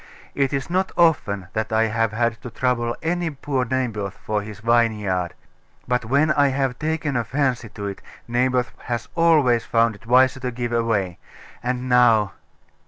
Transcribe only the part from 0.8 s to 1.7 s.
often